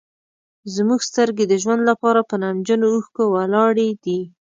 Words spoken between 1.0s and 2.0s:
سترګې د ژوند